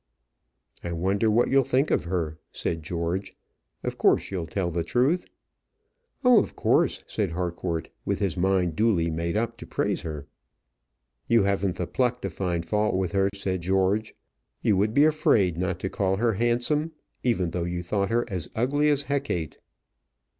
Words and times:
"I 0.83 0.93
wonder 0.93 1.29
what 1.29 1.51
you'll 1.51 1.63
think 1.63 1.91
of 1.91 2.05
her?" 2.05 2.39
said 2.51 2.81
George. 2.81 3.37
"Of 3.83 3.99
course 3.99 4.31
you'll 4.31 4.47
tell 4.47 4.71
the 4.71 4.83
truth?" 4.83 5.27
"Oh, 6.23 6.39
of 6.39 6.55
course," 6.55 7.03
said 7.05 7.29
Harcourt, 7.33 7.87
with 8.03 8.17
his 8.17 8.35
mind 8.35 8.75
duly 8.75 9.11
made 9.11 9.37
up 9.37 9.57
to 9.57 9.67
praise 9.67 10.01
her. 10.01 10.25
"You 11.27 11.43
haven't 11.43 11.75
the 11.75 11.85
pluck 11.85 12.19
to 12.23 12.31
find 12.31 12.65
fault 12.65 12.95
with 12.95 13.11
her," 13.11 13.29
said 13.35 13.61
George; 13.61 14.15
"you 14.63 14.75
would 14.75 14.95
be 14.95 15.03
afraid 15.05 15.55
not 15.55 15.79
to 15.81 15.87
call 15.91 16.15
her 16.15 16.33
handsome, 16.33 16.93
even 17.21 17.51
if 17.53 17.67
you 17.67 17.83
thought 17.83 18.09
her 18.09 18.25
as 18.27 18.49
ugly 18.55 18.89
as 18.89 19.03
Hecate." 19.03 19.59